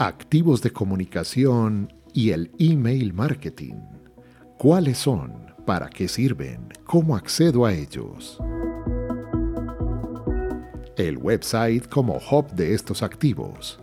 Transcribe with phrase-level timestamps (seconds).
[0.00, 3.74] activos de comunicación y el email marketing.
[4.56, 5.52] ¿Cuáles son?
[5.66, 6.68] ¿Para qué sirven?
[6.84, 8.38] ¿Cómo accedo a ellos?
[10.96, 13.80] El website como hub de estos activos.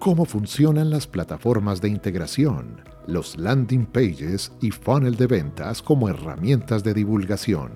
[0.00, 2.82] ¿Cómo funcionan las plataformas de integración?
[3.06, 7.70] los landing pages y funnel de ventas como herramientas de divulgación.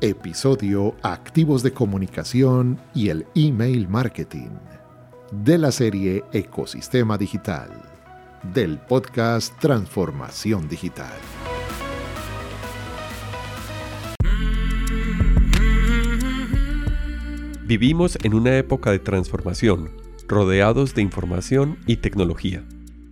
[0.00, 4.48] Episodio Activos de comunicación y el email marketing
[5.32, 7.70] de la serie Ecosistema Digital
[8.52, 11.10] del podcast Transformación Digital.
[17.64, 19.88] Vivimos en una época de transformación,
[20.28, 22.62] rodeados de información y tecnología.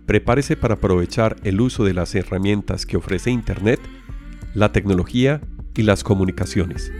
[0.05, 3.79] Prepárese para aprovechar el uso de las herramientas que ofrece Internet,
[4.53, 5.41] la tecnología
[5.75, 6.91] y las comunicaciones.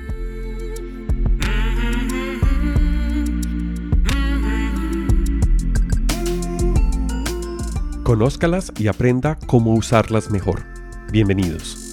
[8.04, 10.64] Conózcalas y aprenda cómo usarlas mejor.
[11.12, 11.91] Bienvenidos.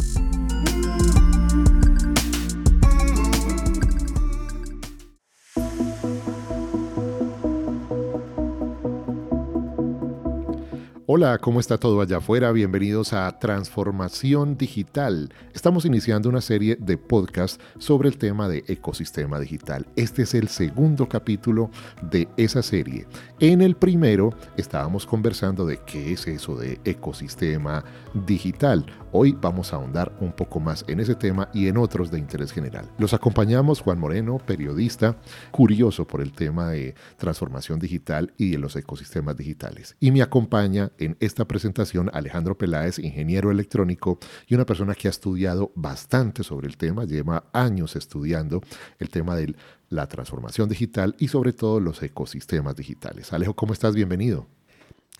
[11.10, 12.52] Hola, ¿cómo está todo allá afuera?
[12.52, 15.32] Bienvenidos a Transformación Digital.
[15.54, 19.86] Estamos iniciando una serie de podcasts sobre el tema de ecosistema digital.
[19.96, 21.70] Este es el segundo capítulo
[22.02, 23.06] de esa serie.
[23.40, 27.82] En el primero estábamos conversando de qué es eso de ecosistema
[28.26, 28.84] digital.
[29.10, 32.52] Hoy vamos a ahondar un poco más en ese tema y en otros de interés
[32.52, 32.84] general.
[32.98, 35.16] Los acompañamos Juan Moreno, periodista,
[35.52, 39.96] curioso por el tema de transformación digital y de los ecosistemas digitales.
[40.00, 45.10] Y me acompaña en esta presentación Alejandro Peláez, ingeniero electrónico y una persona que ha
[45.10, 48.60] estudiado bastante sobre el tema, lleva años estudiando
[48.98, 49.54] el tema de
[49.88, 53.32] la transformación digital y sobre todo los ecosistemas digitales.
[53.32, 53.94] Alejo, ¿cómo estás?
[53.94, 54.46] Bienvenido.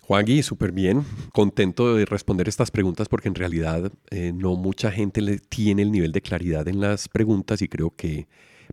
[0.01, 5.21] Juan súper bien, contento de responder estas preguntas porque en realidad eh, no mucha gente
[5.21, 8.27] le tiene el nivel de claridad en las preguntas y creo que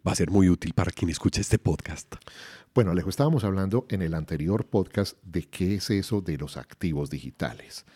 [0.06, 2.14] va a ser muy útil para quien escuche este podcast.
[2.76, 7.08] Bueno, Alejo, estábamos hablando en el anterior podcast de qué es eso de los activos
[7.08, 7.86] digitales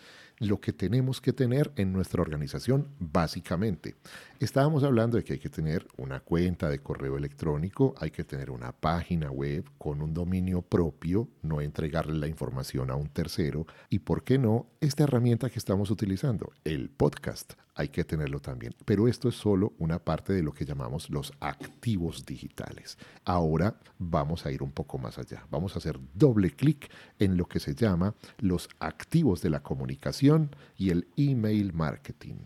[0.41, 3.95] lo que tenemos que tener en nuestra organización básicamente.
[4.41, 8.49] Estábamos hablando de que hay que tener una cuenta de correo electrónico, hay que tener
[8.49, 13.99] una página web con un dominio propio, no entregarle la información a un tercero y,
[13.99, 18.73] ¿por qué no?, esta herramienta que estamos utilizando, el podcast, hay que tenerlo también.
[18.83, 22.97] Pero esto es solo una parte de lo que llamamos los activos digitales.
[23.23, 25.45] Ahora vamos a ir un poco más allá.
[25.51, 30.55] Vamos a hacer doble clic en lo que se llama los activos de la comunicación
[30.75, 32.37] y el email marketing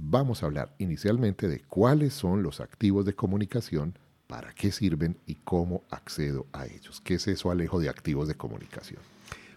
[0.00, 3.94] vamos a hablar inicialmente de cuáles son los activos de comunicación,
[4.26, 7.00] para qué sirven y cómo accedo a ellos.
[7.00, 9.00] ¿Qué es eso, Alejo, de activos de comunicación?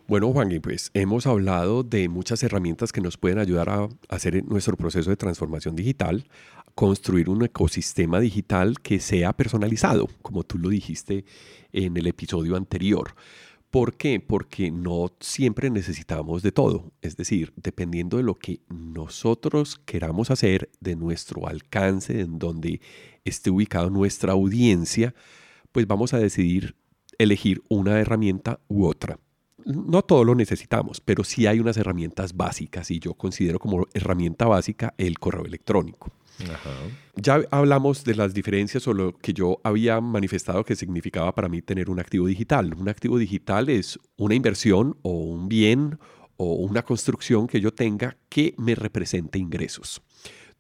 [0.08, 4.76] Bueno, Juan, pues hemos hablado de muchas herramientas que nos pueden ayudar a hacer nuestro
[4.76, 6.26] proceso de transformación digital,
[6.76, 11.24] construir un ecosistema digital que sea personalizado, como tú lo dijiste
[11.72, 13.16] en el episodio anterior.
[13.73, 14.19] ¿Por qué?
[14.19, 16.91] Porque no siempre necesitamos de todo.
[17.01, 22.81] Es decir, dependiendo de lo que nosotros queramos hacer, de nuestro alcance, en donde
[23.25, 25.16] esté ubicada nuestra audiencia,
[25.72, 26.75] pues vamos a decidir
[27.17, 29.17] elegir una herramienta u otra.
[29.66, 34.45] No todo lo necesitamos, pero sí hay unas herramientas básicas y yo considero como herramienta
[34.45, 36.11] básica el correo electrónico.
[37.16, 41.62] Ya hablamos de las diferencias o lo que yo había manifestado que significaba para mí
[41.62, 42.74] tener un activo digital.
[42.74, 46.00] Un activo digital es una inversión o un bien
[46.38, 50.02] o una construcción que yo tenga que me represente ingresos.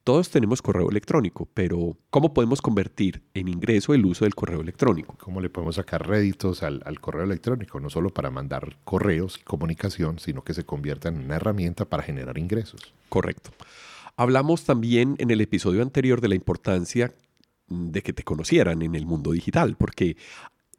[0.03, 5.15] Todos tenemos correo electrónico, pero ¿cómo podemos convertir en ingreso el uso del correo electrónico?
[5.17, 7.79] ¿Cómo le podemos sacar réditos al, al, correo electrónico?
[7.79, 12.03] No solo para mandar correos y comunicación, sino que se convierta en una herramienta para
[12.03, 12.93] generar ingresos.
[13.07, 13.51] Correcto.
[14.15, 17.13] Hablamos también en el episodio anterior de la importancia
[17.67, 20.17] de que te conocieran en el mundo digital, porque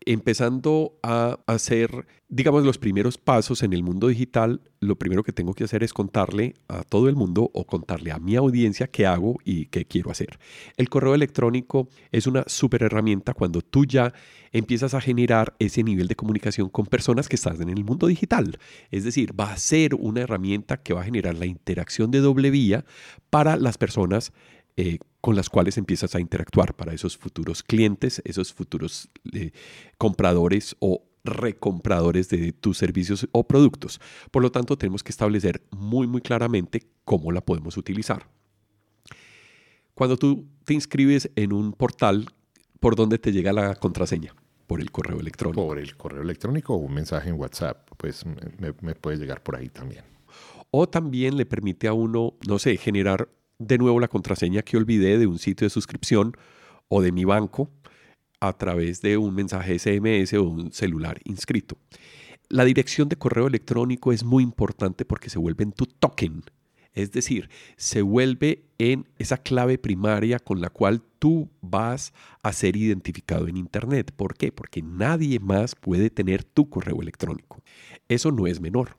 [0.06, 5.54] empezando a hacer, digamos, los primeros pasos en el mundo digital, lo primero que tengo
[5.54, 9.38] que hacer es contarle a todo el mundo o contarle a mi audiencia qué hago
[9.44, 10.38] y qué quiero hacer.
[10.76, 14.12] El correo electrónico es una súper herramienta cuando tú ya
[14.52, 18.58] empiezas a generar ese nivel de comunicación con personas que están en el mundo digital.
[18.90, 22.50] Es decir, va a ser una herramienta que va a generar la interacción de doble
[22.50, 22.84] vía
[23.30, 24.32] para las personas
[24.76, 29.52] eh, con las cuales empiezas a interactuar para esos futuros clientes, esos futuros eh,
[29.96, 34.02] compradores o recompradores de tus servicios o productos.
[34.30, 38.28] Por lo tanto, tenemos que establecer muy, muy claramente cómo la podemos utilizar.
[39.94, 42.26] Cuando tú te inscribes en un portal,
[42.78, 44.34] ¿por dónde te llega la contraseña?
[44.66, 45.66] por el correo electrónico.
[45.66, 49.56] Por el correo electrónico o un mensaje en WhatsApp, pues me, me puede llegar por
[49.56, 50.04] ahí también.
[50.70, 55.18] O también le permite a uno, no sé, generar de nuevo la contraseña que olvidé
[55.18, 56.36] de un sitio de suscripción
[56.88, 57.70] o de mi banco
[58.40, 61.78] a través de un mensaje SMS o un celular inscrito.
[62.48, 66.42] La dirección de correo electrónico es muy importante porque se vuelve en tu token,
[66.94, 72.12] es decir, se vuelve en esa clave primaria con la cual tú vas
[72.42, 74.12] a ser identificado en Internet.
[74.14, 74.52] ¿Por qué?
[74.52, 77.62] Porque nadie más puede tener tu correo electrónico.
[78.08, 78.96] Eso no es menor.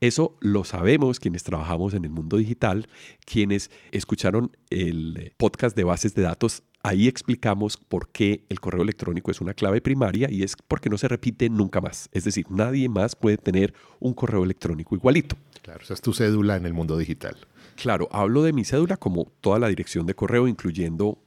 [0.00, 2.86] Eso lo sabemos quienes trabajamos en el mundo digital,
[3.24, 6.62] quienes escucharon el podcast de bases de datos.
[6.82, 10.98] Ahí explicamos por qué el correo electrónico es una clave primaria y es porque no
[10.98, 12.08] se repite nunca más.
[12.12, 15.36] Es decir, nadie más puede tener un correo electrónico igualito.
[15.62, 17.36] Claro, esa es tu cédula en el mundo digital.
[17.76, 21.18] Claro, hablo de mi cédula como toda la dirección de correo, incluyendo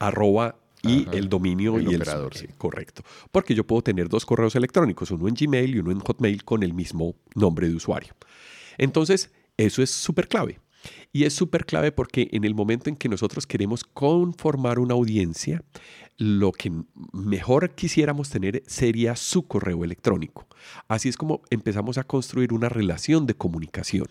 [0.00, 2.48] arroba y el dominio y operador, el sí.
[2.58, 3.02] correcto.
[3.32, 6.62] Porque yo puedo tener dos correos electrónicos, uno en Gmail y uno en Hotmail con
[6.62, 8.14] el mismo nombre de usuario.
[8.78, 10.60] Entonces, eso es súper clave.
[11.12, 15.62] Y es súper clave porque en el momento en que nosotros queremos conformar una audiencia,
[16.16, 16.72] lo que
[17.12, 20.46] mejor quisiéramos tener sería su correo electrónico.
[20.88, 24.08] Así es como empezamos a construir una relación de comunicación.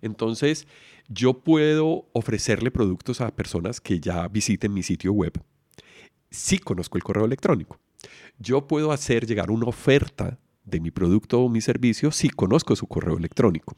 [0.00, 0.66] Entonces,
[1.08, 5.32] yo puedo ofrecerle productos a personas que ya visiten mi sitio web
[6.30, 7.78] sí conozco el correo electrónico.
[8.38, 12.86] Yo puedo hacer llegar una oferta de mi producto o mi servicio si conozco su
[12.86, 13.76] correo electrónico.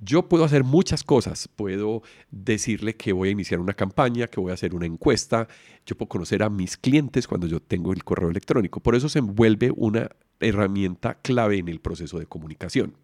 [0.00, 1.48] Yo puedo hacer muchas cosas.
[1.48, 5.48] Puedo decirle que voy a iniciar una campaña, que voy a hacer una encuesta.
[5.86, 8.80] Yo puedo conocer a mis clientes cuando yo tengo el correo electrónico.
[8.80, 10.10] Por eso se vuelve una
[10.40, 12.96] herramienta clave en el proceso de comunicación.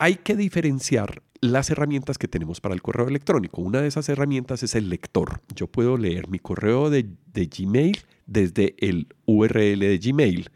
[0.00, 3.60] Hay que diferenciar las herramientas que tenemos para el correo electrónico.
[3.60, 5.40] Una de esas herramientas es el lector.
[5.56, 7.04] Yo puedo leer mi correo de,
[7.34, 10.50] Gmail desde el URL de Gmail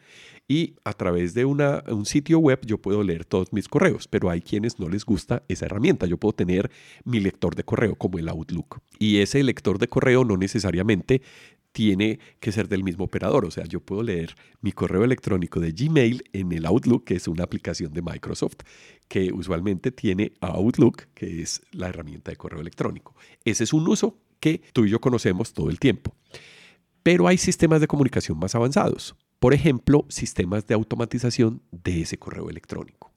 [0.47, 4.43] y a través de un sitio web yo puedo leer todos mis correos, pero hay
[4.43, 6.07] quienes no les gusta esa herramienta.
[6.07, 6.71] Yo puedo tener
[7.05, 11.21] mi lector de correo como el Outlook y ese lector de correo no necesariamente
[11.73, 13.45] tiene que ser del mismo operador.
[13.45, 17.27] O sea, yo puedo leer mi correo electrónico de Gmail en el Outlook, que es
[17.29, 18.59] una aplicación de Microsoft,
[19.09, 23.15] que usualmente tiene Outlook, que es la herramienta de correo electrónico.
[23.45, 26.15] Ese es un uso que tú y yo conocemos todo el tiempo.
[27.03, 29.17] Pero hay sistemas de comunicación más avanzados.
[29.41, 33.13] Por ejemplo, sistemas de automatización de ese correo electrónico.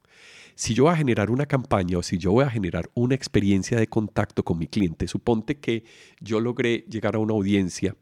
[0.56, 3.78] Si yo voy a generar una campaña o si yo voy a generar una experiencia
[3.78, 5.84] de contacto con mi cliente, suponte que
[6.22, 7.96] yo logré llegar a una audiencia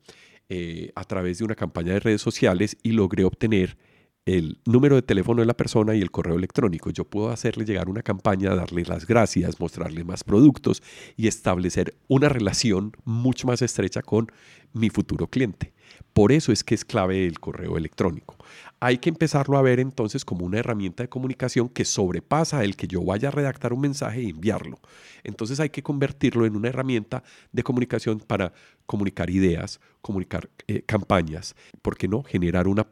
[0.49, 3.77] eh, a través de una campaña de redes sociales y logré obtener
[4.25, 6.89] el número de teléfono de la persona y el correo electrónico.
[6.91, 10.81] Yo puedo hacerle llegar una campaña, darle las gracias, mostrarle más productos
[11.17, 14.31] y establecer una relación mucho más estrecha con
[14.71, 15.73] mi futuro cliente.
[16.13, 18.35] Por eso es que es clave el correo electrónico.
[18.79, 22.87] Hay que empezarlo a ver entonces como una herramienta de comunicación que sobrepasa el que
[22.87, 24.79] yo vaya a redactar un mensaje y enviarlo.
[25.23, 28.53] Entonces hay que convertirlo en una herramienta de comunicación para
[28.85, 32.23] comunicar ideas, comunicar eh, campañas, ¿por qué no?
[32.23, 32.85] Generar una,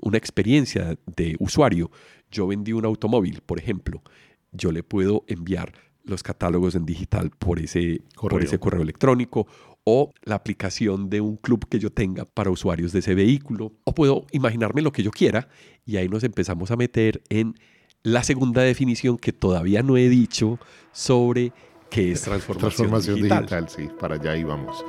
[0.00, 1.90] una experiencia de usuario.
[2.30, 4.02] Yo vendí un automóvil, por ejemplo,
[4.52, 5.72] yo le puedo enviar
[6.08, 9.46] los catálogos en digital por ese por ese correo electrónico
[9.90, 13.94] o la aplicación de un club que yo tenga para usuarios de ese vehículo, o
[13.94, 15.48] puedo imaginarme lo que yo quiera
[15.86, 17.54] y ahí nos empezamos a meter en
[18.02, 20.58] la segunda definición que todavía no he dicho
[20.92, 21.52] sobre
[21.88, 23.46] qué es transformación, transformación digital.
[23.46, 23.68] digital.
[23.70, 24.84] Sí, para allá íbamos.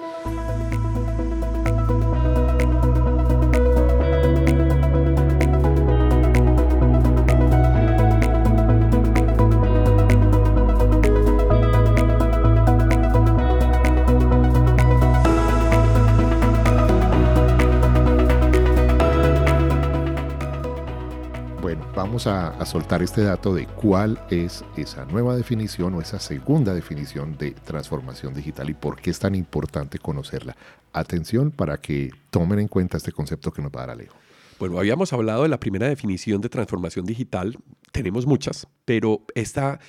[22.60, 27.52] A, soltar este dato de cuál es esa nueva definición o esa segunda definición de
[27.52, 30.56] transformación digital y por qué es tan importante conocerla.
[30.94, 34.16] Atención para que tomen en cuenta este concepto que nos va a dar Alejo.
[34.60, 37.58] Bueno, habíamos hablado de la primera definición de transformación digital,
[37.92, 39.80] tenemos muchas, pero esta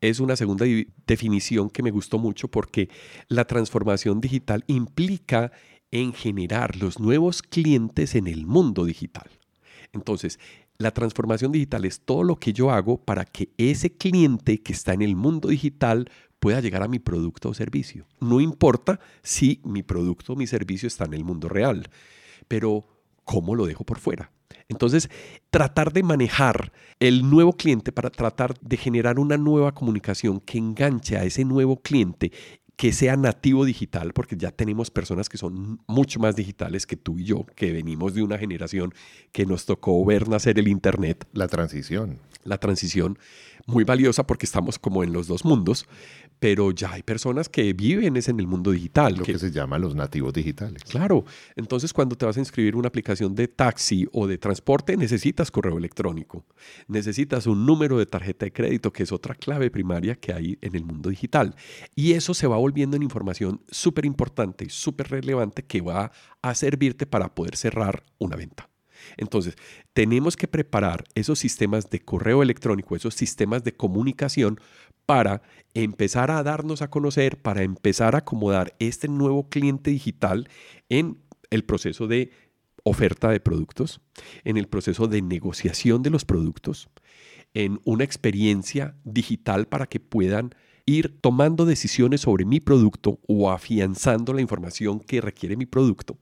[0.00, 0.66] es una segunda
[1.06, 2.88] definición que me gustó mucho porque
[3.28, 5.52] la transformación digital implica
[5.90, 9.30] en generar los nuevos clientes en el mundo digital.
[9.92, 10.38] Entonces,
[10.78, 14.92] la transformación digital es todo lo que yo hago para que ese cliente que está
[14.92, 18.06] en el mundo digital pueda llegar a mi producto o servicio.
[18.20, 21.88] No importa si mi producto o mi servicio está en el mundo real,
[22.48, 22.84] pero
[23.24, 24.30] ¿cómo lo dejo por fuera?
[24.68, 25.08] Entonces,
[25.50, 31.16] tratar de manejar el nuevo cliente para tratar de generar una nueva comunicación que enganche
[31.16, 32.32] a ese nuevo cliente
[32.76, 37.18] que sea nativo digital, porque ya tenemos personas que son mucho más digitales que tú
[37.18, 38.92] y yo, que venimos de una generación
[39.32, 41.26] que nos tocó ver nacer el Internet.
[41.32, 42.18] La transición.
[42.44, 43.18] La transición
[43.66, 45.86] muy valiosa porque estamos como en los dos mundos,
[46.38, 49.16] pero ya hay personas que viven es en el mundo digital.
[49.16, 50.84] Lo que, se llama los nativos digitales.
[50.84, 51.24] Claro,
[51.54, 55.78] entonces cuando te vas a inscribir una aplicación de taxi o de transporte, necesitas correo
[55.78, 56.44] electrónico,
[56.88, 60.76] necesitas un número de tarjeta de crédito, que es otra clave primaria que hay en
[60.76, 61.54] el mundo digital.
[61.94, 66.12] Y eso se va volviendo en información súper importante y súper relevante que va
[66.42, 68.68] a servirte para poder cerrar una venta.
[69.16, 69.56] Entonces,
[69.92, 74.60] tenemos que preparar esos sistemas de correo electrónico, esos sistemas de comunicación
[75.06, 80.48] para empezar a darnos a conocer, para empezar a acomodar este nuevo cliente digital
[80.88, 81.18] en
[81.50, 82.32] el proceso de
[82.82, 84.00] oferta de productos,
[84.44, 86.88] en el proceso de negociación de los productos,
[87.54, 90.54] en una experiencia digital para que puedan
[90.86, 96.18] ir tomando decisiones sobre mi producto o afianzando la información que requiere mi producto.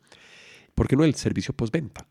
[0.74, 2.08] ¿Por qué no el servicio postventa?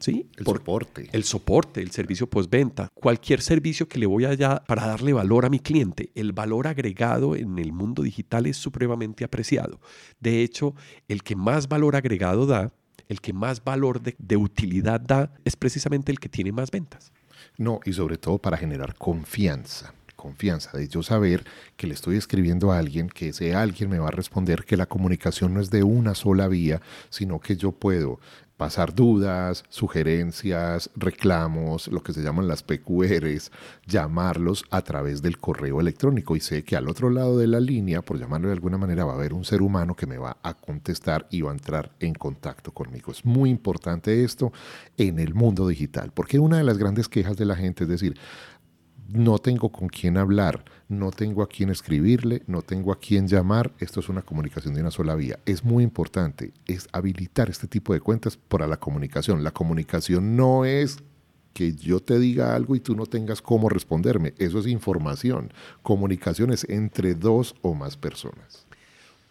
[0.00, 0.28] ¿Sí?
[0.36, 1.08] El soporte.
[1.12, 5.50] El soporte, el servicio postventa, cualquier servicio que le voy allá para darle valor a
[5.50, 6.10] mi cliente.
[6.14, 9.80] El valor agregado en el mundo digital es supremamente apreciado.
[10.20, 10.74] De hecho,
[11.08, 12.72] el que más valor agregado da,
[13.08, 17.12] el que más valor de, de utilidad da, es precisamente el que tiene más ventas.
[17.58, 21.44] No, y sobre todo para generar confianza confianza, de yo saber
[21.76, 24.86] que le estoy escribiendo a alguien, que ese alguien me va a responder, que la
[24.86, 28.18] comunicación no es de una sola vía, sino que yo puedo
[28.56, 33.50] pasar dudas, sugerencias, reclamos, lo que se llaman las PQRs,
[33.86, 38.02] llamarlos a través del correo electrónico y sé que al otro lado de la línea,
[38.02, 40.54] por llamarlo de alguna manera, va a haber un ser humano que me va a
[40.54, 43.12] contestar y va a entrar en contacto conmigo.
[43.12, 44.52] Es muy importante esto
[44.96, 48.16] en el mundo digital, porque una de las grandes quejas de la gente es decir,
[49.08, 53.72] no tengo con quién hablar, no tengo a quién escribirle, no tengo a quién llamar.
[53.78, 55.38] Esto es una comunicación de una sola vía.
[55.46, 59.44] Es muy importante, es habilitar este tipo de cuentas para la comunicación.
[59.44, 60.98] La comunicación no es
[61.52, 64.34] que yo te diga algo y tú no tengas cómo responderme.
[64.38, 65.52] Eso es información.
[65.82, 68.66] Comunicación es entre dos o más personas.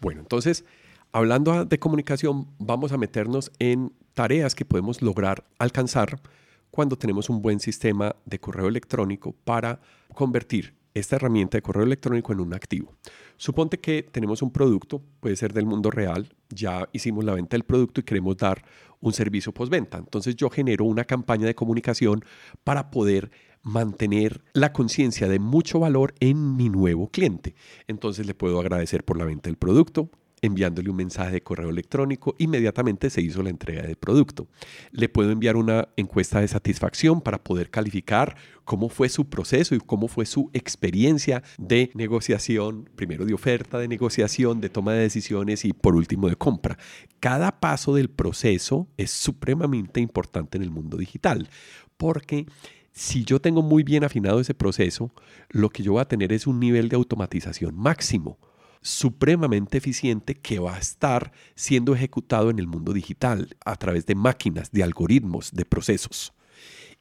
[0.00, 0.64] Bueno, entonces,
[1.12, 6.20] hablando de comunicación, vamos a meternos en tareas que podemos lograr alcanzar
[6.76, 9.80] cuando tenemos un buen sistema de correo electrónico para
[10.12, 12.94] convertir esta herramienta de correo electrónico en un activo.
[13.38, 17.64] Suponte que tenemos un producto, puede ser del mundo real, ya hicimos la venta del
[17.64, 18.62] producto y queremos dar
[19.00, 19.96] un servicio postventa.
[19.96, 22.22] Entonces yo genero una campaña de comunicación
[22.62, 23.30] para poder
[23.62, 27.54] mantener la conciencia de mucho valor en mi nuevo cliente.
[27.86, 30.10] Entonces le puedo agradecer por la venta del producto,
[30.42, 34.48] enviándole un mensaje de correo electrónico, inmediatamente se hizo la entrega del producto.
[34.92, 39.78] Le puedo enviar una encuesta de satisfacción para poder calificar cómo fue su proceso y
[39.78, 45.64] cómo fue su experiencia de negociación, primero de oferta, de negociación, de toma de decisiones
[45.64, 46.78] y por último de compra.
[47.20, 51.48] Cada paso del proceso es supremamente importante en el mundo digital
[51.96, 52.46] porque
[52.92, 55.12] si yo tengo muy bien afinado ese proceso,
[55.50, 58.38] lo que yo voy a tener es un nivel de automatización máximo
[58.80, 64.14] supremamente eficiente que va a estar siendo ejecutado en el mundo digital a través de
[64.14, 66.32] máquinas, de algoritmos, de procesos.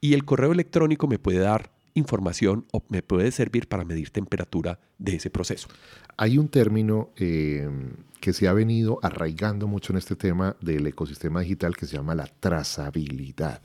[0.01, 4.79] Y el correo electrónico me puede dar información o me puede servir para medir temperatura
[4.99, 5.69] de ese proceso.
[6.17, 7.67] Hay un término eh,
[8.19, 12.15] que se ha venido arraigando mucho en este tema del ecosistema digital que se llama
[12.15, 13.61] la trazabilidad.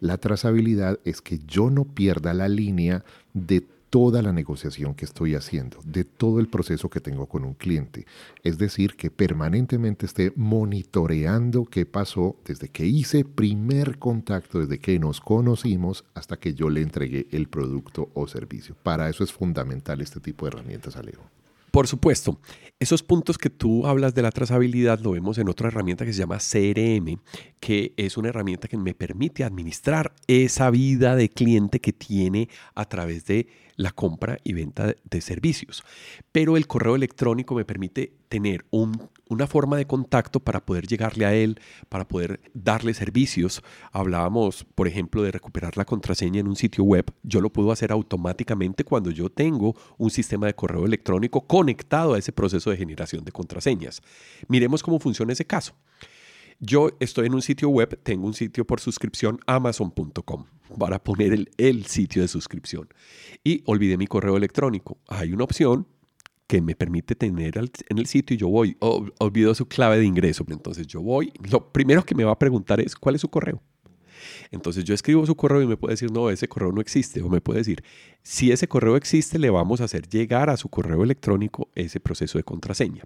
[0.00, 3.04] La trazabilidad es que yo no pierda la línea
[3.34, 7.52] de toda la negociación que estoy haciendo, de todo el proceso que tengo con un
[7.52, 8.06] cliente.
[8.42, 14.98] Es decir, que permanentemente esté monitoreando qué pasó desde que hice primer contacto, desde que
[14.98, 18.74] nos conocimos hasta que yo le entregué el producto o servicio.
[18.82, 21.24] Para eso es fundamental este tipo de herramientas, Alejo.
[21.72, 22.38] Por supuesto,
[22.80, 26.18] esos puntos que tú hablas de la trazabilidad lo vemos en otra herramienta que se
[26.18, 27.18] llama CRM,
[27.60, 32.84] que es una herramienta que me permite administrar esa vida de cliente que tiene a
[32.84, 35.84] través de la compra y venta de servicios.
[36.32, 41.34] Pero el correo electrónico me permite tener una forma de contacto para poder llegarle a
[41.34, 43.62] él, para poder darle servicios.
[43.92, 47.04] Hablábamos, por ejemplo, de recuperar la contraseña en un sitio web.
[47.22, 52.18] Yo lo puedo hacer automáticamente cuando yo tengo un sistema de correo electrónico conectado a
[52.18, 54.00] ese proceso de generación de contraseñas.
[54.48, 55.74] Miremos cómo funciona ese caso.
[56.64, 60.44] Yo estoy en un sitio web, tengo un sitio por suscripción, amazon.com,
[60.78, 62.88] para poner el, sitio de suscripción.
[63.42, 64.96] Y olvidé mi correo electrónico.
[65.08, 65.88] Hay una opción
[66.46, 70.44] que me permite tener en el sitio y yo voy, olvido su clave de ingreso.
[70.50, 73.60] Entonces yo voy, lo primero que me va a preguntar es, ¿cuál es su correo?
[74.52, 77.22] Entonces yo escribo su correo y me puede decir, no, ese correo no existe.
[77.22, 77.82] O me puede decir,
[78.22, 82.38] si ese correo existe, le vamos a hacer llegar a su correo electrónico ese proceso
[82.38, 83.02] de contraseña.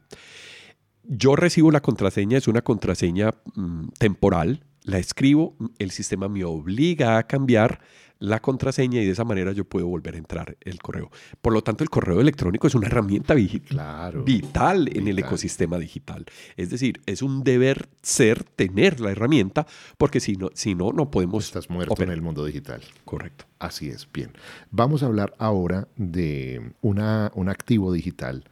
[1.09, 7.19] Yo recibo la contraseña, es una contraseña mm, temporal, la escribo, el sistema me obliga
[7.19, 7.81] a cambiar
[8.19, 11.11] la contraseña y de esa manera yo puedo volver a entrar el correo.
[11.43, 16.25] Por lo tanto, el correo electrónico es una herramienta vital en el ecosistema digital.
[16.57, 19.67] Es decir, es un deber ser tener la herramienta
[19.99, 21.45] porque si no, si no, no podemos...
[21.45, 22.81] Estás muerto en el mundo digital.
[23.05, 23.45] Correcto.
[23.59, 24.31] Así es, bien.
[24.71, 28.45] Vamos a hablar ahora de una, un activo digital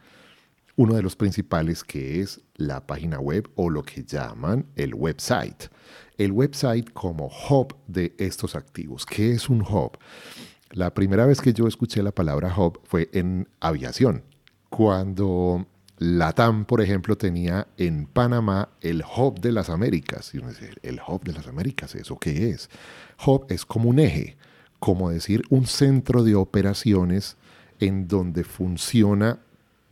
[0.75, 5.69] uno de los principales que es la página web o lo que llaman el website
[6.17, 9.05] el website como hub de estos activos.
[9.05, 9.97] ¿Qué es un hub?
[10.71, 14.23] La primera vez que yo escuché la palabra hub fue en aviación,
[14.69, 15.67] cuando
[15.97, 20.33] Latam, por ejemplo, tenía en Panamá el hub de las Américas.
[20.33, 21.95] Y uno dice, ¿el hub de las Américas?
[21.95, 22.69] ¿Eso qué es?
[23.25, 24.37] Hub es como un eje,
[24.79, 27.37] como decir un centro de operaciones
[27.79, 29.39] en donde funciona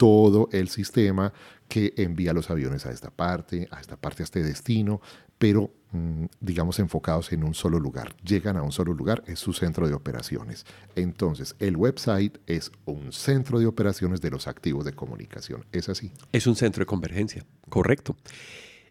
[0.03, 1.31] todo el sistema
[1.69, 4.99] que envía los aviones a esta parte, a esta parte, a este destino,
[5.37, 8.13] pero mm, digamos enfocados en un solo lugar.
[8.21, 10.65] Llegan a un solo lugar, es su centro de operaciones.
[10.97, 15.63] Entonces, el website es un centro de operaciones de los activos de comunicación.
[15.71, 16.11] ¿Es así?
[16.33, 18.17] Es un centro de convergencia, correcto.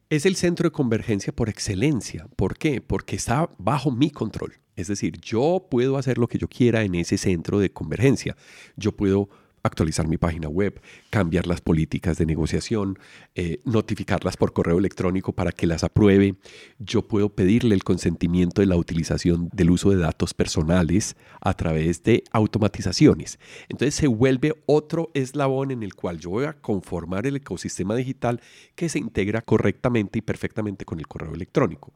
[0.09, 2.27] Es el centro de convergencia por excelencia.
[2.37, 2.81] ¿Por qué?
[2.81, 4.55] Porque está bajo mi control.
[4.77, 8.35] Es decir, yo puedo hacer lo que yo quiera en ese centro de convergencia.
[8.77, 9.29] Yo puedo
[9.63, 12.99] actualizar mi página web, cambiar las políticas de negociación,
[13.35, 16.37] eh, notificarlas por correo electrónico para que las apruebe.
[16.79, 22.03] Yo puedo pedirle el consentimiento de la utilización del uso de datos personales a través
[22.03, 23.39] de automatizaciones.
[23.69, 28.41] Entonces se vuelve otro eslabón en el cual yo voy a conformar el ecosistema digital
[28.75, 31.93] que se integra correctamente y perfectamente con el correo electrónico.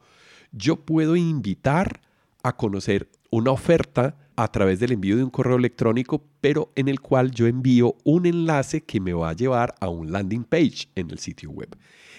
[0.51, 2.01] Yo puedo invitar
[2.43, 7.01] a conocer una oferta a través del envío de un correo electrónico, pero en el
[7.01, 11.09] cual yo envío un enlace que me va a llevar a un landing page en
[11.09, 11.75] el sitio web.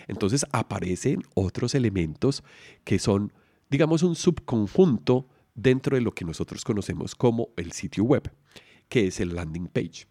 [0.08, 2.42] Entonces aparecen otros elementos
[2.82, 3.32] que son,
[3.70, 8.32] digamos, un subconjunto dentro de lo que nosotros conocemos como el sitio web,
[8.88, 10.08] que es el landing page.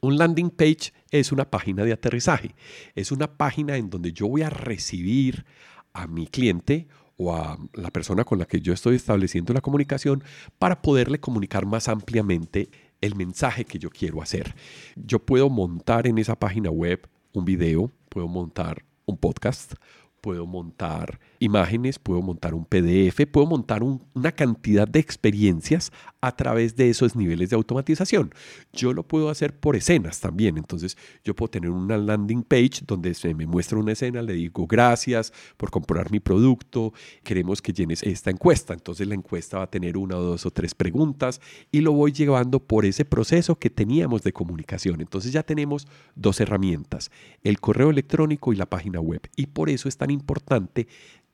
[0.00, 2.54] Un landing page es una página de aterrizaje,
[2.94, 5.44] es una página en donde yo voy a recibir
[5.92, 10.22] a mi cliente o a la persona con la que yo estoy estableciendo la comunicación
[10.58, 12.68] para poderle comunicar más ampliamente
[13.00, 14.54] el mensaje que yo quiero hacer.
[14.96, 19.74] Yo puedo montar en esa página web un video, puedo montar un podcast,
[20.20, 26.76] puedo montar imágenes, puedo montar un PDF, puedo montar una cantidad de experiencias a través
[26.76, 28.32] de esos niveles de automatización.
[28.72, 30.58] Yo lo puedo hacer por escenas también.
[30.58, 34.66] Entonces, yo puedo tener una landing page donde se me muestra una escena, le digo
[34.66, 38.74] gracias por comprar mi producto, queremos que llenes esta encuesta.
[38.74, 42.12] Entonces, la encuesta va a tener una o dos o tres preguntas y lo voy
[42.12, 45.00] llevando por ese proceso que teníamos de comunicación.
[45.00, 47.10] Entonces, ya tenemos dos herramientas,
[47.44, 49.20] el correo electrónico y la página web.
[49.36, 50.88] Y por eso es tan importante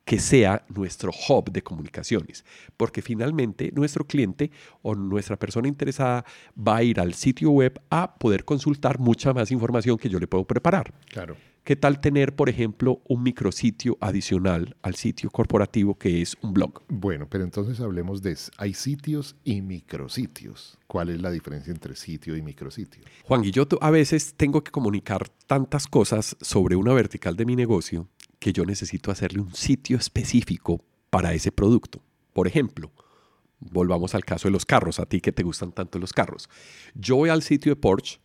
[0.05, 2.43] que sea nuestro hub de comunicaciones,
[2.77, 8.15] porque finalmente nuestro cliente o nuestra persona interesada va a ir al sitio web a
[8.15, 10.93] poder consultar mucha más información que yo le puedo preparar.
[11.09, 11.37] Claro.
[11.63, 16.81] ¿Qué tal tener, por ejemplo, un micrositio adicional al sitio corporativo que es un blog?
[16.89, 20.77] Bueno, pero entonces hablemos de, hay sitios y micrositios.
[20.87, 23.01] ¿Cuál es la diferencia entre sitio y micrositio?
[23.23, 27.55] Juan y yo a veces tengo que comunicar tantas cosas sobre una vertical de mi
[27.55, 32.01] negocio que yo necesito hacerle un sitio específico para ese producto.
[32.33, 32.91] Por ejemplo,
[33.61, 36.49] volvamos al caso de los carros, a ti que te gustan tanto los carros.
[36.93, 38.19] Yo voy al sitio de Porsche,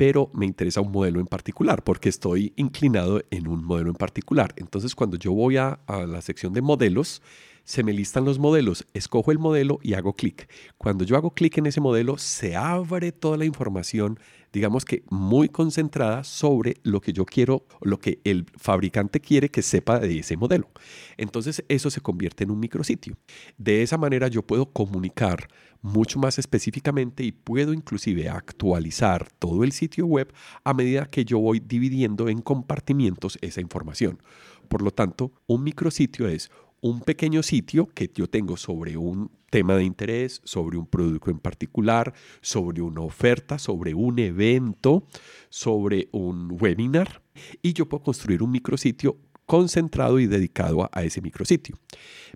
[0.00, 4.54] pero me interesa un modelo en particular porque estoy inclinado en un modelo en particular.
[4.56, 7.20] Entonces, cuando yo voy a, la sección de modelos,
[7.64, 10.48] se me listan los modelos, escojo el modelo y hago clic.
[10.78, 14.18] Cuando yo hago clic en ese modelo, se abre toda la información
[14.52, 19.62] digamos que muy concentrada sobre lo que yo quiero, lo que el fabricante quiere que
[19.62, 20.68] sepa de ese modelo.
[21.16, 23.16] Entonces eso se convierte en un micrositio.
[23.58, 25.48] De esa manera yo puedo comunicar
[25.82, 30.32] mucho más específicamente y puedo inclusive actualizar todo el sitio web
[30.64, 34.22] a medida que yo voy dividiendo en compartimientos esa información.
[34.68, 39.74] Por lo tanto, un micrositio es un pequeño sitio que yo tengo sobre un tema
[39.76, 45.06] de interés, sobre un producto en particular, sobre una oferta, sobre un evento,
[45.48, 47.22] sobre un webinar.
[47.62, 51.76] Y yo puedo construir un micrositio concentrado y dedicado a, ese micrositio.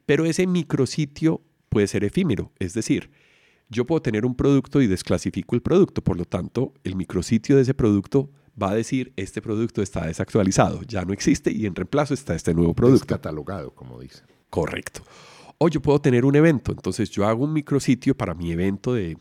[0.04, 3.10] Pero ese micrositio puede ser efímero, es decir,
[3.68, 7.62] yo puedo tener un producto y desclasifico el producto, por lo tanto, el micrositio de
[7.62, 8.30] ese producto
[8.60, 12.54] va a decir, este producto está desactualizado, ya no existe y en reemplazo está este
[12.54, 13.06] nuevo producto.
[13.06, 14.22] catalogado, como dice.
[14.50, 15.02] Correcto.
[15.58, 19.16] O yo puedo tener un evento, entonces yo hago un micrositio para mi evento de,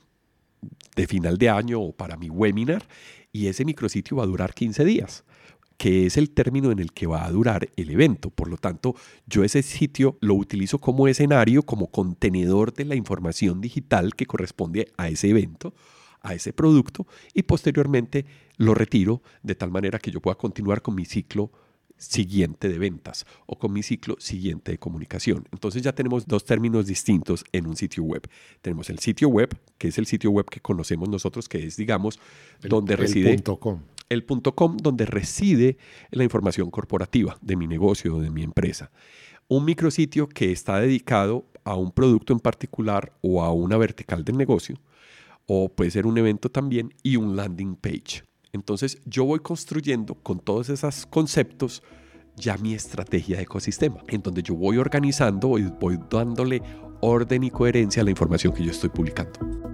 [0.95, 2.87] de final de año o para mi webinar
[3.31, 5.23] y ese micrositio va a durar 15 días
[5.77, 8.29] que es el término en el que va a durar el evento.
[8.29, 8.95] Por lo tanto,
[9.27, 14.91] yo ese sitio lo utilizo como escenario, como contenedor de la información digital que corresponde
[14.97, 15.73] a ese evento,
[16.23, 18.25] a ese producto, y posteriormente
[18.57, 21.51] lo retiro de tal manera que yo pueda continuar con mi ciclo
[21.97, 25.47] siguiente de ventas o con mi ciclo siguiente de comunicación.
[25.51, 28.27] Entonces ya tenemos dos términos distintos en un sitio web.
[28.61, 32.19] Tenemos el sitio web, que es el sitio web que conocemos nosotros, que es, digamos,
[32.61, 33.33] donde reside...
[33.33, 33.81] El .com.
[34.09, 35.77] El .com, donde reside
[36.11, 38.91] la información corporativa de mi negocio o de mi empresa.
[39.47, 44.37] Un micrositio que está dedicado a un producto en particular o a una vertical del
[44.37, 44.77] negocio,
[45.45, 48.23] o puede ser un evento también, y un landing page.
[48.51, 51.81] Entonces yo voy construyendo con todos esos conceptos
[52.35, 56.61] ya mi estrategia de ecosistema, en donde yo voy organizando y voy dándole
[57.01, 59.72] orden y coherencia a la información que yo estoy publicando.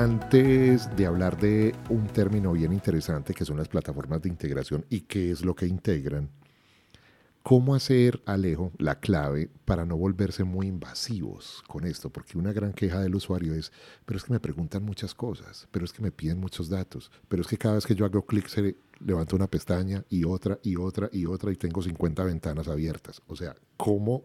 [0.00, 5.02] Antes de hablar de un término bien interesante que son las plataformas de integración y
[5.02, 6.30] qué es lo que integran,
[7.42, 12.08] ¿cómo hacer, Alejo, la clave para no volverse muy invasivos con esto?
[12.08, 13.72] Porque una gran queja del usuario es,
[14.06, 17.42] pero es que me preguntan muchas cosas, pero es que me piden muchos datos, pero
[17.42, 20.76] es que cada vez que yo hago clic se levanta una pestaña y otra y
[20.76, 23.20] otra y otra y tengo 50 ventanas abiertas.
[23.26, 24.24] O sea, ¿cómo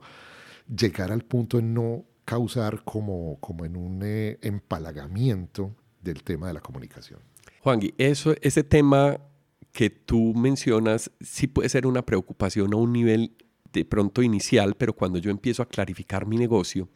[0.73, 6.53] llegar al punto en no causar como, como en un eh, empalagamiento del tema de
[6.53, 7.19] la comunicación.
[7.61, 9.19] Juan, eso, ese tema
[9.71, 13.35] que tú mencionas sí puede ser una preocupación a un nivel
[13.73, 16.89] de pronto inicial, pero cuando yo empiezo a clarificar mi negocio,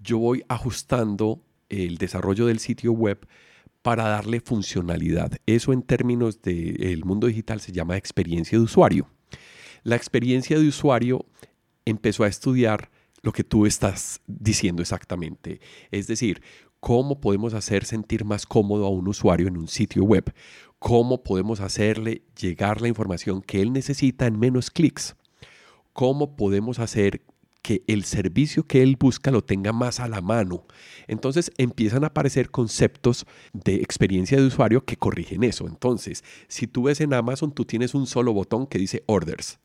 [0.00, 3.26] yo voy ajustando el desarrollo del sitio web
[3.82, 5.32] para darle funcionalidad.
[5.46, 9.08] Eso en términos del mundo digital se llama experiencia de usuario.
[9.82, 11.26] La experiencia de usuario
[11.84, 12.90] empezó a estudiar
[13.24, 15.60] lo que tú estás diciendo exactamente.
[15.90, 16.42] Es decir,
[16.78, 20.32] cómo podemos hacer sentir más cómodo a un usuario en un sitio web,
[20.78, 25.16] cómo podemos hacerle llegar la información que él necesita en menos clics,
[25.94, 27.22] cómo podemos hacer
[27.62, 30.66] que el servicio que él busca lo tenga más a la mano.
[31.06, 35.66] Entonces empiezan a aparecer conceptos de experiencia de usuario que corrigen eso.
[35.66, 39.58] Entonces, si tú ves en Amazon, tú tienes un solo botón que dice orders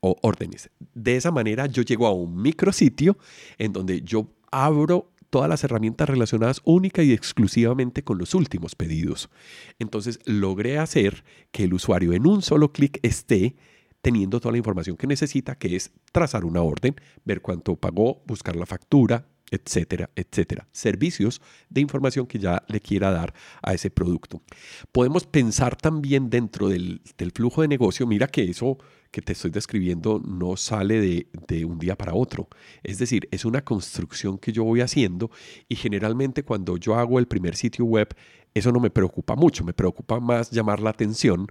[0.00, 0.70] o órdenes.
[0.94, 3.16] De esa manera yo llego a un micrositio
[3.58, 9.30] en donde yo abro todas las herramientas relacionadas única y exclusivamente con los últimos pedidos.
[9.78, 13.56] Entonces logré hacer que el usuario en un solo clic esté
[14.02, 18.56] teniendo toda la información que necesita, que es trazar una orden, ver cuánto pagó, buscar
[18.56, 20.66] la factura, etcétera, etcétera.
[20.72, 24.42] Servicios de información que ya le quiera dar a ese producto.
[24.90, 28.78] Podemos pensar también dentro del, del flujo de negocio, mira que eso
[29.12, 32.48] que te estoy describiendo no sale de, de, un día para otro.
[32.82, 35.30] Es decir, es una construcción que yo voy haciendo
[35.68, 38.08] y generalmente cuando yo hago el primer sitio web,
[38.54, 41.46] eso no me preocupa mucho, me preocupa más llamar la atención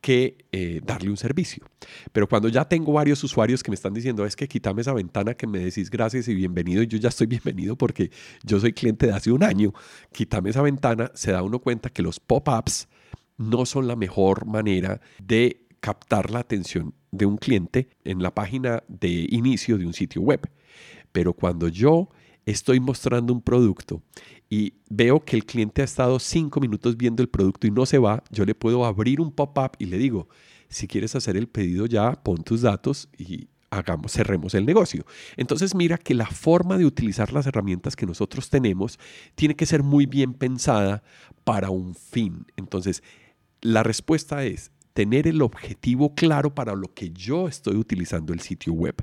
[0.00, 1.64] que eh, darle un servicio.
[2.12, 5.34] Pero cuando ya tengo varios usuarios que me están diciendo, es que quítame esa ventana
[5.34, 8.10] que me decís gracias y bienvenido, y yo ya estoy bienvenido porque
[8.44, 9.72] yo soy cliente de hace un año,
[10.12, 12.88] quítame esa ventana, se da uno cuenta que los pop-ups
[13.38, 18.84] no son la mejor manera de captar la atención de un cliente en la página
[18.86, 20.40] de inicio de un sitio web.
[21.10, 22.08] Pero cuando yo
[22.46, 24.00] estoy mostrando un producto
[24.48, 27.98] y veo que el cliente ha estado cinco minutos viendo el producto y no se
[27.98, 30.28] va, yo le puedo abrir un pop-up y le digo,
[30.68, 35.04] si quieres hacer el pedido ya, pon tus datos y hagamos, cerremos el negocio.
[35.36, 39.00] Entonces mira que la forma de utilizar las herramientas que nosotros tenemos
[39.34, 41.02] tiene que ser muy bien pensada
[41.42, 42.46] para un fin.
[42.56, 43.02] Entonces,
[43.62, 48.72] la respuesta es, tener el objetivo claro para lo que yo estoy utilizando el sitio
[48.72, 48.96] web,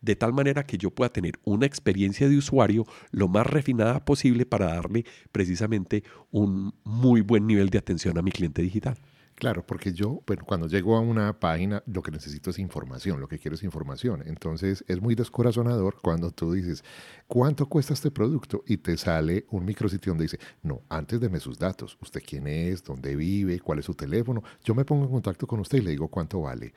[0.00, 4.46] de tal manera que yo pueda tener una experiencia de usuario lo más refinada posible
[4.46, 8.96] para darle precisamente un muy buen nivel de atención a mi cliente digital.
[9.36, 13.28] Claro, porque yo, bueno, cuando llego a una página, lo que necesito es información, lo
[13.28, 14.22] que quiero es información.
[14.24, 16.82] Entonces es muy descorazonador cuando tú dices,
[17.26, 18.64] ¿cuánto cuesta este producto?
[18.66, 22.82] Y te sale un micrositio donde dice, no, antes deme sus datos, usted quién es,
[22.82, 24.42] dónde vive, cuál es su teléfono.
[24.64, 26.72] Yo me pongo en contacto con usted y le digo cuánto vale.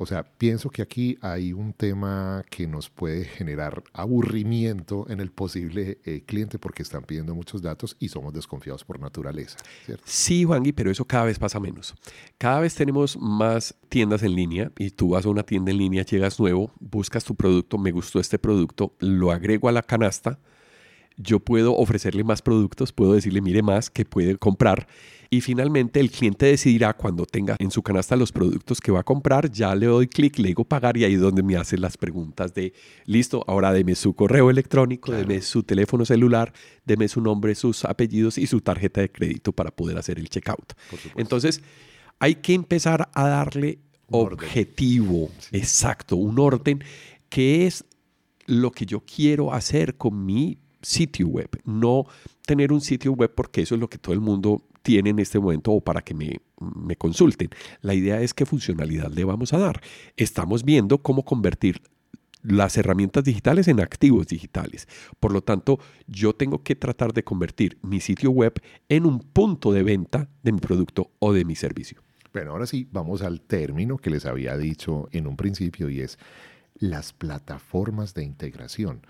[0.00, 5.32] O sea, pienso que aquí hay un tema que nos puede generar aburrimiento en el
[5.32, 9.58] posible eh, cliente porque están pidiendo muchos datos y somos desconfiados por naturaleza.
[9.84, 10.04] ¿cierto?
[10.06, 11.96] Sí, Juangui, pero eso cada vez pasa menos.
[12.38, 16.04] Cada vez tenemos más tiendas en línea y tú vas a una tienda en línea,
[16.04, 20.38] llegas nuevo, buscas tu producto, me gustó este producto, lo agrego a la canasta
[21.18, 24.86] yo puedo ofrecerle más productos, puedo decirle, mire más que puede comprar.
[25.30, 29.02] Y finalmente el cliente decidirá cuando tenga en su canasta los productos que va a
[29.02, 31.98] comprar, ya le doy clic, le digo pagar y ahí es donde me hace las
[31.98, 32.72] preguntas de,
[33.04, 36.54] listo, ahora deme su correo electrónico, deme su teléfono celular,
[36.86, 40.72] deme su nombre, sus apellidos y su tarjeta de crédito para poder hacer el checkout.
[41.16, 41.62] Entonces,
[42.20, 46.82] hay que empezar a darle objetivo, exacto, un orden
[47.28, 47.84] que es
[48.46, 52.06] lo que yo quiero hacer con mi sitio web, no
[52.46, 55.38] tener un sitio web porque eso es lo que todo el mundo tiene en este
[55.38, 57.50] momento o para que me, me consulten.
[57.82, 59.80] La idea es qué funcionalidad le vamos a dar.
[60.16, 61.82] Estamos viendo cómo convertir
[62.42, 64.88] las herramientas digitales en activos digitales.
[65.20, 68.54] Por lo tanto, yo tengo que tratar de convertir mi sitio web
[68.88, 72.02] en un punto de venta de mi producto o de mi servicio.
[72.32, 76.18] Bueno, ahora sí, vamos al término que les había dicho en un principio y es
[76.74, 79.02] las plataformas de integración.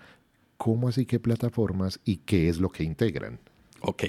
[0.59, 3.39] ¿Cómo así que plataformas y qué es lo que integran?
[3.79, 4.03] Ok.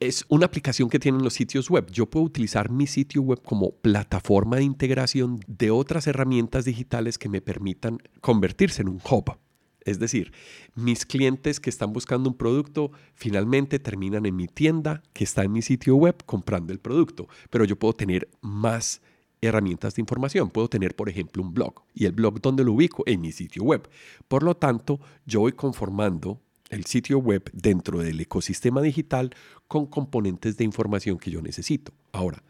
[0.00, 1.90] Es una aplicación que tienen los sitios web.
[1.90, 7.28] Yo puedo utilizar mi sitio web como plataforma de integración de otras herramientas digitales que
[7.28, 9.36] me permitan convertirse en un hub.
[9.84, 10.32] Es decir,
[10.74, 15.52] mis clientes que están buscando un producto finalmente terminan en mi tienda que está en
[15.52, 19.02] mi sitio web comprando el producto, pero yo puedo tener más
[19.40, 20.50] herramientas de información.
[20.50, 23.62] Puedo tener, por ejemplo, un blog y el blog donde lo ubico en mi sitio
[23.62, 23.88] web.
[24.28, 29.34] Por lo tanto, yo voy conformando el sitio web dentro del ecosistema digital
[29.68, 31.92] con componentes de información que yo necesito.
[32.12, 32.42] Ahora,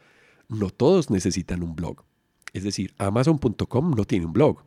[0.49, 2.05] no todos necesitan un blog.
[2.53, 4.65] Es decir, amazon.com no tiene un blog.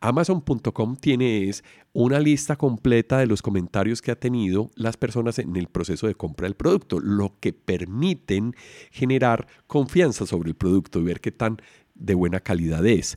[0.00, 5.56] Amazon.com tiene es una lista completa de los comentarios que ha tenido las personas en
[5.56, 8.54] el proceso de compra del producto, lo que permiten
[8.90, 11.58] generar confianza sobre el producto y ver qué tan
[11.94, 13.14] de buena calidad es.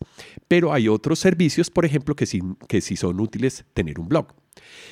[0.47, 4.27] Pero hay otros servicios, por ejemplo, que sí, que sí son útiles tener un blog.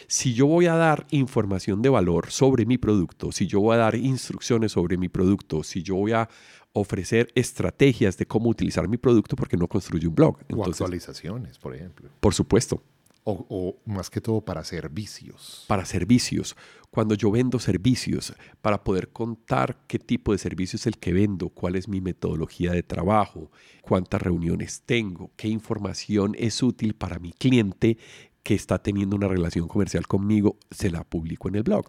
[0.08, 3.80] Si yo voy a dar información de valor sobre mi producto, si yo voy a
[3.80, 6.30] dar instrucciones sobre mi producto, si yo voy a
[6.74, 10.38] ofrecer estrategias de cómo utilizar mi producto porque no construye un blog.
[10.52, 12.10] o actualizaciones, por ejemplo.
[12.20, 12.84] Por supuesto.
[13.26, 15.64] O, más que todo para servicios.
[15.68, 16.58] Para servicios.
[16.90, 21.48] Cuando yo vendo servicios, para poder contar qué tipo de servicio es el que vendo,
[21.48, 23.50] cuál es mi metodología de trabajo,
[23.82, 27.98] cuántas reuniones tengo, qué información es útil para mi cliente
[28.44, 31.86] que está teniendo una relación comercial conmigo, se la publico en el blog.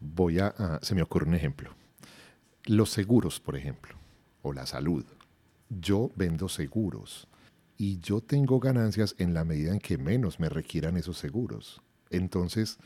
[0.00, 1.70] Voy a, se me ocurre un ejemplo.
[2.66, 4.03] Los seguros, por ejemplo
[4.44, 5.04] o la salud.
[5.68, 7.26] Yo vendo seguros
[7.76, 11.82] y yo tengo ganancias en la medida en que menos me requieran esos seguros.
[12.10, 12.78] Entonces,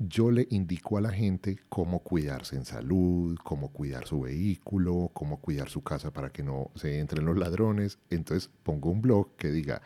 [0.00, 5.40] yo le indico a la gente cómo cuidarse en salud, cómo cuidar su vehículo, cómo
[5.40, 7.98] cuidar su casa para que no se entren los ladrones.
[8.10, 9.82] Entonces pongo un blog que diga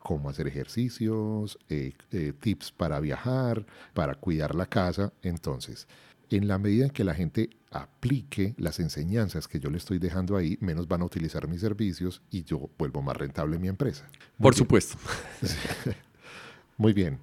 [0.00, 5.12] cómo hacer ejercicios, eh, eh, tips para viajar, para cuidar la casa.
[5.22, 5.86] Entonces,
[6.28, 10.36] en la medida en que la gente aplique las enseñanzas que yo le estoy dejando
[10.36, 14.06] ahí, menos van a utilizar mis servicios y yo vuelvo más rentable en mi empresa.
[14.40, 14.96] Por supuesto.
[16.76, 17.18] Muy bien.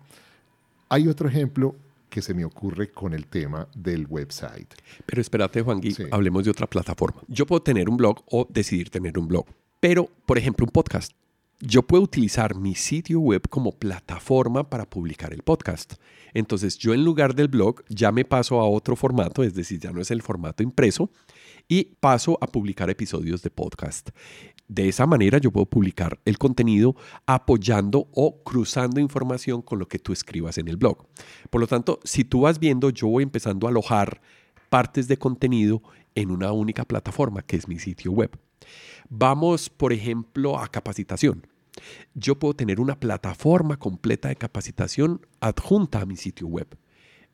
[0.89, 1.75] Hay otro ejemplo
[2.09, 4.73] que se me ocurre con el tema del website.
[5.05, 7.21] Pero espérate, Juan Gui, hablemos de otra plataforma.
[7.27, 9.45] Yo puedo tener un blog o decidir tener un blog,
[9.79, 11.13] pero, por ejemplo, un podcast.
[11.61, 15.95] Yo puedo utilizar mi sitio web como plataforma para publicar el podcast.
[16.33, 19.91] Entonces yo en lugar del blog ya me paso a otro formato, es decir, ya
[19.91, 21.11] no es el formato impreso,
[21.67, 24.11] y paso a publicar episodios de podcast.
[24.69, 26.95] De esa manera yo puedo publicar el contenido
[27.25, 31.07] apoyando o cruzando información con lo que tú escribas en el blog.
[31.49, 34.21] Por lo tanto, si tú vas viendo, yo voy empezando a alojar
[34.69, 35.81] partes de contenido
[36.15, 38.31] en una única plataforma, que es mi sitio web.
[39.09, 41.47] Vamos, por ejemplo, a capacitación.
[42.13, 46.67] Yo puedo tener una plataforma completa de capacitación adjunta a mi sitio web.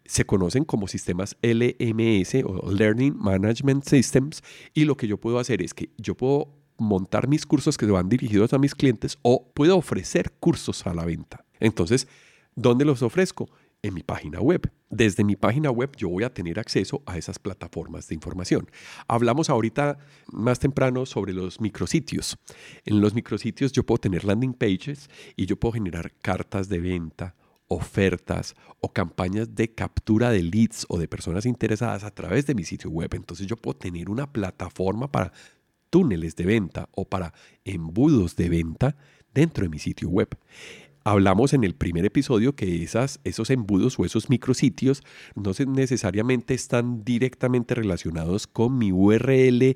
[0.05, 5.63] Se conocen como sistemas LMS o Learning Management Systems y lo que yo puedo hacer
[5.63, 9.77] es que yo puedo montar mis cursos que van dirigidos a mis clientes o puedo
[9.77, 11.45] ofrecer cursos a la venta.
[11.59, 12.07] Entonces,
[12.55, 13.49] ¿dónde los ofrezco?
[13.85, 14.71] En mi página web.
[14.89, 18.69] Desde mi página web yo voy a tener acceso a esas plataformas de información.
[19.07, 19.99] Hablamos ahorita
[20.31, 22.37] más temprano sobre los micrositios.
[22.85, 27.35] En los micrositios yo puedo tener landing pages y yo puedo generar cartas de venta,
[27.67, 32.63] ofertas o campañas de captura de leads o de personas interesadas a través de mi
[32.63, 33.13] sitio web.
[33.13, 35.31] Entonces yo puedo tener una plataforma para
[35.91, 38.97] túneles de venta o para embudos de venta
[39.31, 40.29] dentro de mi sitio web.
[41.07, 45.03] Hablamos en el primer episodio que esas, esos embudos o esos micrositios
[45.35, 49.75] no necesariamente están directamente relacionados con mi URL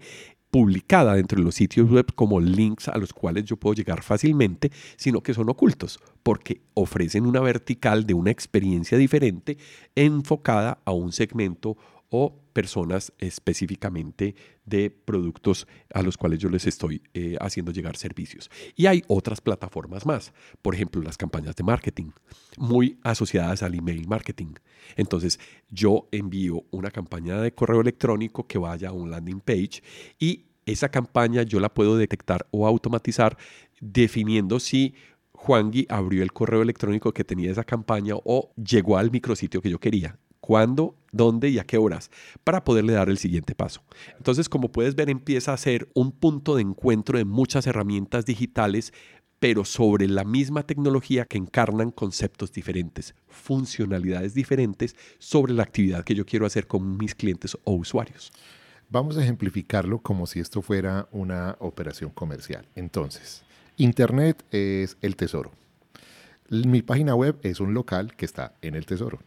[0.50, 4.72] publicada dentro de los sitios web como links a los cuales yo puedo llegar fácilmente,
[4.96, 9.60] sino que son ocultos, porque ofrecen una vertical de una experiencia diferente
[9.94, 11.78] enfocada a un segmento
[12.10, 18.50] o personas específicamente de productos a los cuales yo les estoy eh, haciendo llegar servicios.
[18.76, 22.12] Y hay otras plataformas más, por ejemplo, las campañas de marketing,
[22.58, 24.54] muy asociadas al email marketing.
[24.96, 29.82] Entonces, yo envío una campaña de correo electrónico que vaya a un landing page
[30.20, 33.38] y esa campaña yo la puedo detectar o automatizar
[33.80, 34.94] definiendo si
[35.34, 39.80] Juangui abrió el correo electrónico que tenía esa campaña o llegó al micrositio que yo
[39.80, 42.10] quería cuándo, dónde y a qué horas
[42.44, 43.84] para poderle dar el siguiente paso.
[44.18, 48.92] Entonces, como puedes ver, empieza a ser un punto de encuentro de muchas herramientas digitales
[49.38, 56.16] pero sobre la misma tecnología que encarnan conceptos diferentes, funcionalidades diferentes sobre la actividad que
[56.16, 58.34] yo quiero hacer con mis clientes o usuarios.
[58.90, 62.68] Vamos a ejemplificarlo como si esto fuera una operación comercial.
[62.76, 63.44] Entonces,
[63.78, 65.52] Internet es el tesoro.
[66.50, 69.20] Mi página web es un local que está en el tesoro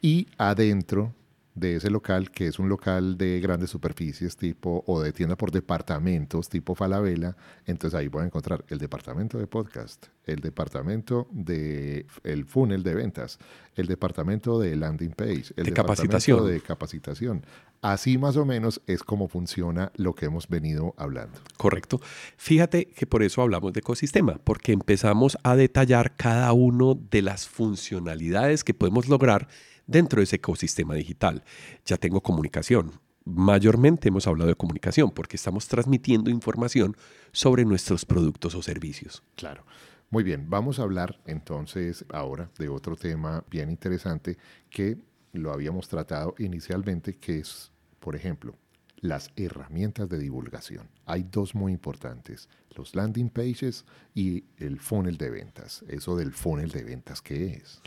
[0.00, 1.14] y adentro
[1.58, 5.50] de ese local, que es un local de grandes superficies tipo o de tienda por
[5.50, 12.06] departamentos tipo Falabella, entonces ahí voy a encontrar el departamento de podcast, el departamento de
[12.22, 13.38] el funnel de ventas,
[13.74, 16.46] el departamento de landing page, el de departamento capacitación.
[16.46, 17.46] de capacitación.
[17.80, 21.38] Así más o menos es como funciona lo que hemos venido hablando.
[21.56, 22.00] Correcto.
[22.36, 27.46] Fíjate que por eso hablamos de ecosistema, porque empezamos a detallar cada uno de las
[27.46, 29.48] funcionalidades que podemos lograr
[29.88, 31.42] dentro de ese ecosistema digital.
[31.84, 32.92] Ya tengo comunicación.
[33.24, 36.96] Mayormente hemos hablado de comunicación porque estamos transmitiendo información
[37.32, 39.24] sobre nuestros productos o servicios.
[39.34, 39.64] Claro.
[40.10, 44.38] Muy bien, vamos a hablar entonces ahora de otro tema bien interesante
[44.70, 44.96] que
[45.32, 47.70] lo habíamos tratado inicialmente, que es,
[48.00, 48.56] por ejemplo,
[49.00, 50.88] las herramientas de divulgación.
[51.04, 55.84] Hay dos muy importantes, los landing pages y el funnel de ventas.
[55.88, 57.82] Eso del funnel de ventas, ¿qué es?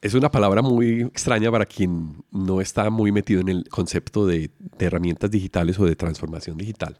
[0.00, 4.50] Es una palabra muy extraña para quien no está muy metido en el concepto de,
[4.78, 6.96] herramientas digitales o de transformación digital.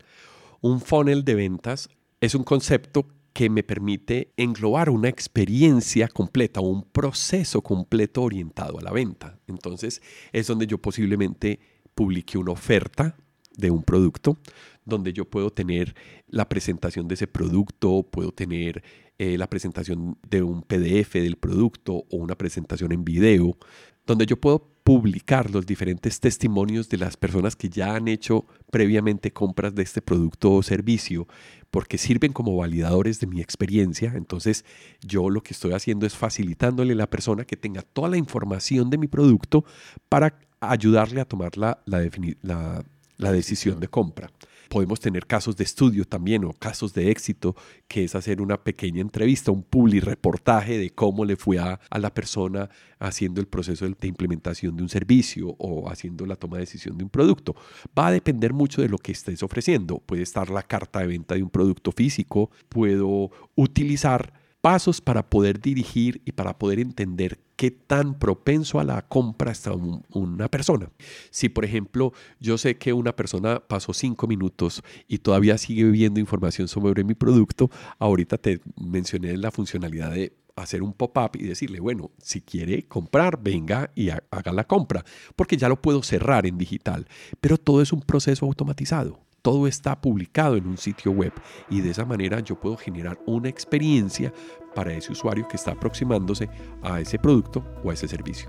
[0.60, 1.88] Un funnel de ventas
[2.20, 8.82] es un concepto que me permite englobar una experiencia completa, un proceso completo orientado a
[8.82, 9.38] la venta.
[9.46, 11.60] Entonces es donde yo posiblemente
[11.94, 13.16] publique una oferta
[13.58, 14.38] de un producto,
[14.86, 15.94] donde yo puedo tener
[16.28, 18.82] la presentación de ese producto, puedo tener
[19.18, 23.58] eh, la presentación de un PDF del producto o una presentación en video,
[24.06, 29.32] donde yo puedo publicar los diferentes testimonios de las personas que ya han hecho previamente
[29.34, 31.28] compras de este producto o servicio,
[31.70, 34.14] porque sirven como validadores de mi experiencia.
[34.16, 34.64] Entonces
[35.02, 38.88] yo lo que estoy haciendo es facilitándole a la persona que tenga toda la información
[38.88, 39.66] de mi producto
[40.08, 42.08] para ayudarle a tomar la, la,
[42.40, 42.82] la,
[43.18, 44.30] la decisión de compra.
[44.68, 49.00] Podemos tener casos de estudio también o casos de éxito, que es hacer una pequeña
[49.00, 53.86] entrevista, un publi reportaje de cómo le fue a, a la persona haciendo el proceso
[53.86, 57.56] de, de implementación de un servicio o haciendo la toma de decisión de un producto.
[57.98, 60.00] Va a depender mucho de lo que estés ofreciendo.
[60.00, 65.60] Puede estar la carta de venta de un producto físico, puedo utilizar pasos para poder
[65.60, 70.92] dirigir y para poder entender qué tan propenso a la compra está un, una persona.
[71.30, 76.20] Si, por ejemplo, yo sé que una persona pasó cinco minutos y todavía sigue viendo
[76.20, 77.68] información sobre mi producto,
[77.98, 83.42] ahorita te mencioné la funcionalidad de hacer un pop-up y decirle, bueno, si quiere comprar,
[83.42, 87.08] venga y haga la compra, porque ya lo puedo cerrar en digital,
[87.40, 91.32] pero todo es un proceso automatizado todo está publicado en un sitio web
[91.70, 94.32] y de esa manera yo puedo generar una experiencia
[94.78, 96.48] para ese usuario que está aproximándose
[96.84, 98.48] a ese producto o a ese servicio.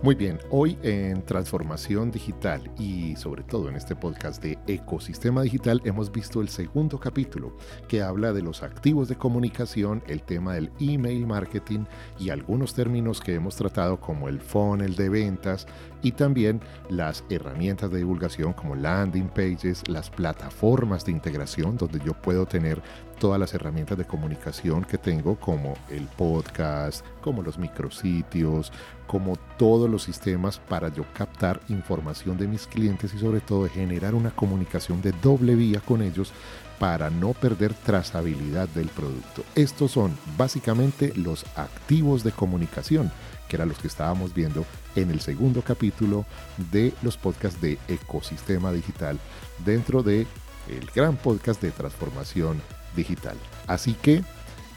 [0.00, 5.82] Muy bien, hoy en Transformación Digital y sobre todo en este podcast de Ecosistema Digital
[5.84, 7.56] hemos visto el segundo capítulo
[7.88, 13.20] que habla de los activos de comunicación, el tema del email marketing y algunos términos
[13.20, 15.66] que hemos tratado como el funnel de ventas
[16.00, 22.12] y también las herramientas de divulgación como landing pages, las plataformas de integración donde yo
[22.12, 22.80] puedo tener
[23.18, 28.72] todas las herramientas de comunicación que tengo, como el podcast, como los micrositios,
[29.06, 34.14] como todos los sistemas para yo captar información de mis clientes y sobre todo generar
[34.14, 36.32] una comunicación de doble vía con ellos
[36.78, 39.42] para no perder trazabilidad del producto.
[39.54, 43.10] Estos son básicamente los activos de comunicación,
[43.48, 44.64] que eran los que estábamos viendo
[44.94, 46.24] en el segundo capítulo
[46.70, 49.18] de los podcasts de Ecosistema Digital
[49.64, 50.26] dentro de
[50.68, 52.60] el gran podcast de transformación
[52.96, 53.36] digital.
[53.66, 54.22] Así que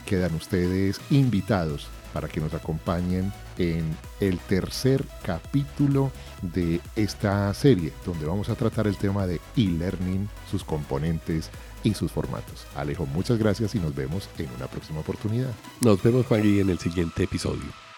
[0.06, 6.10] quedan ustedes invitados para que nos acompañen en el tercer capítulo
[6.42, 11.50] de esta serie, donde vamos a tratar el tema de e-learning, sus componentes
[11.82, 12.66] y sus formatos.
[12.74, 15.50] Alejo, muchas gracias y nos vemos en una próxima oportunidad.
[15.80, 17.91] Nos vemos, Juan, en el siguiente episodio.